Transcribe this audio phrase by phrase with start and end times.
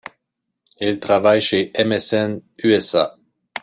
[0.79, 3.19] Il travaille chez MSN- USA.